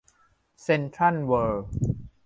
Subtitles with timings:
[0.63, 1.61] เซ็นทรัลเวิร์ล